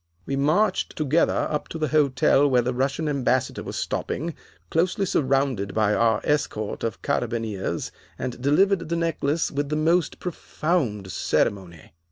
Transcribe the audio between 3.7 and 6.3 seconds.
stopping, closely surrounded by our